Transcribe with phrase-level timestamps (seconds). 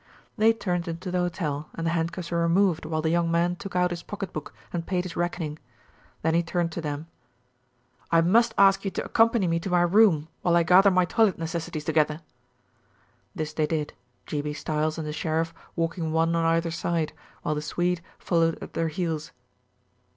[0.35, 3.75] They turned into the hotel, and the handcuffs were removed while the young man took
[3.75, 5.59] out his pocketbook and paid his reckoning.
[6.23, 7.05] Then he turned to them.
[8.09, 11.37] "I must ask you to accompany me to my room while I gather my toilet
[11.37, 12.21] necessities together."
[13.35, 13.93] This they did,
[14.25, 14.41] G.
[14.41, 14.53] B.
[14.53, 17.13] Stiles and the sheriff walking one on either side,
[17.43, 19.31] while the Swede followed at their heels.